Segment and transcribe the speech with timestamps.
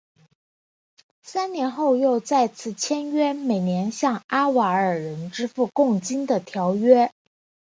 [1.21, 7.11] 三年后又再次签订每年向阿瓦尔人支付贡金的条约。